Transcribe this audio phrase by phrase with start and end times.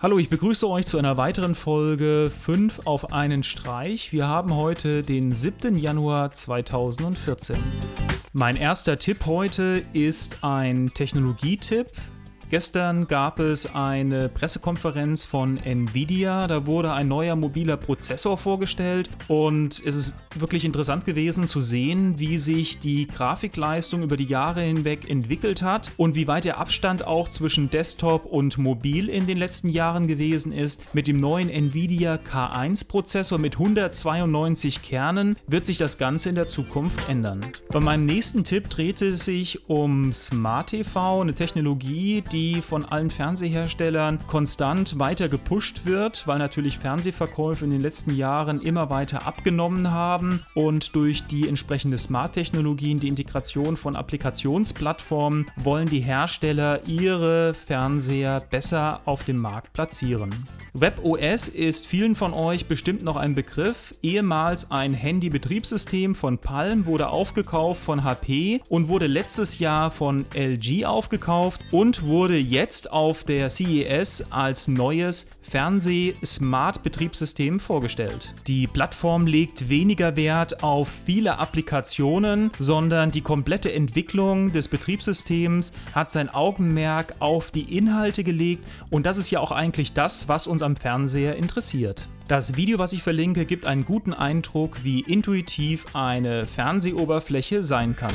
[0.00, 4.12] Hallo, ich begrüße euch zu einer weiteren Folge 5 auf einen Streich.
[4.12, 5.76] Wir haben heute den 7.
[5.76, 7.56] Januar 2014.
[8.32, 11.88] Mein erster Tipp heute ist ein Technologietipp.
[12.50, 16.46] Gestern gab es eine Pressekonferenz von Nvidia.
[16.46, 22.18] Da wurde ein neuer mobiler Prozessor vorgestellt und es ist wirklich interessant gewesen zu sehen,
[22.18, 27.06] wie sich die Grafikleistung über die Jahre hinweg entwickelt hat und wie weit der Abstand
[27.06, 30.94] auch zwischen Desktop und Mobil in den letzten Jahren gewesen ist.
[30.94, 36.48] Mit dem neuen Nvidia K1 Prozessor mit 192 Kernen wird sich das Ganze in der
[36.48, 37.44] Zukunft ändern.
[37.70, 42.84] Bei meinem nächsten Tipp dreht es sich um Smart TV, eine Technologie, die die von
[42.84, 49.26] allen Fernseherstellern konstant weiter gepusht wird, weil natürlich Fernsehverkäufe in den letzten Jahren immer weiter
[49.26, 57.54] abgenommen haben und durch die entsprechende Smart-Technologien, die Integration von Applikationsplattformen, wollen die Hersteller ihre
[57.54, 60.30] Fernseher besser auf dem Markt platzieren.
[60.74, 63.94] WebOS ist vielen von euch bestimmt noch ein Begriff.
[64.02, 70.84] Ehemals ein Handy-Betriebssystem von Palm wurde aufgekauft von HP und wurde letztes Jahr von LG
[70.84, 78.34] aufgekauft und wurde jetzt auf der CES als neues Fernseh-Smart-Betriebssystem vorgestellt.
[78.46, 86.10] Die Plattform legt weniger Wert auf viele Applikationen, sondern die komplette Entwicklung des Betriebssystems hat
[86.10, 90.62] sein Augenmerk auf die Inhalte gelegt und das ist ja auch eigentlich das, was uns
[90.62, 92.08] am Fernseher interessiert.
[92.28, 98.12] Das Video, was ich verlinke, gibt einen guten Eindruck, wie intuitiv eine Fernsehoberfläche sein kann.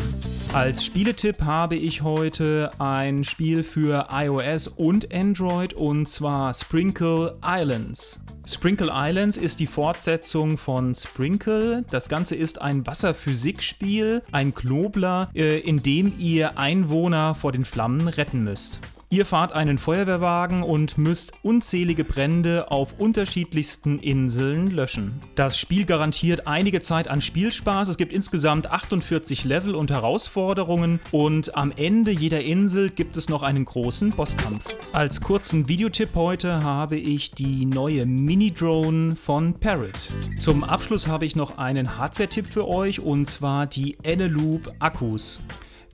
[0.53, 8.19] Als Spieletipp habe ich heute ein Spiel für iOS und Android und zwar Sprinkle Islands.
[8.45, 11.83] Sprinkle Islands ist die Fortsetzung von Sprinkle.
[11.89, 18.07] Das Ganze ist ein Wasserphysikspiel, ein Knobler, äh, in dem ihr Einwohner vor den Flammen
[18.07, 18.79] retten müsst.
[19.13, 25.21] Ihr fahrt einen Feuerwehrwagen und müsst unzählige Brände auf unterschiedlichsten Inseln löschen.
[25.35, 27.89] Das Spiel garantiert einige Zeit an Spielspaß.
[27.89, 33.43] Es gibt insgesamt 48 Level und Herausforderungen und am Ende jeder Insel gibt es noch
[33.43, 34.73] einen großen Bosskampf.
[34.93, 40.09] Als kurzen Videotipp heute habe ich die neue Mini-Drone von Parrot.
[40.39, 45.43] Zum Abschluss habe ich noch einen Hardware-Tipp für euch und zwar die Eneloop Akkus.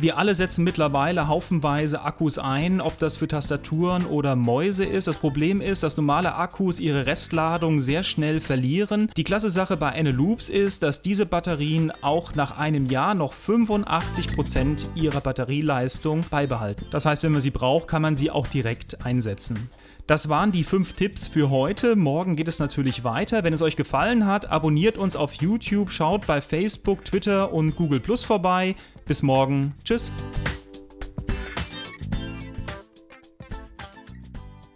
[0.01, 5.09] Wir alle setzen mittlerweile haufenweise Akkus ein, ob das für Tastaturen oder Mäuse ist.
[5.09, 9.11] Das Problem ist, dass normale Akkus ihre Restladung sehr schnell verlieren.
[9.17, 14.95] Die klasse Sache bei Eneloops ist, dass diese Batterien auch nach einem Jahr noch 85%
[14.95, 16.85] ihrer Batterieleistung beibehalten.
[16.91, 19.69] Das heißt, wenn man sie braucht, kann man sie auch direkt einsetzen.
[20.09, 21.96] Das waren die fünf Tipps für heute.
[21.96, 23.44] Morgen geht es natürlich weiter.
[23.44, 28.00] Wenn es euch gefallen hat, abonniert uns auf YouTube, schaut bei Facebook, Twitter und Google
[28.00, 28.75] Plus vorbei.
[29.06, 29.75] Bis morgen.
[29.84, 30.12] Tschüss.